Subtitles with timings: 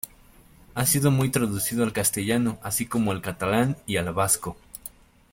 [0.73, 4.57] Ha sido muy traducido al castellano, así como al catalán y al vasco.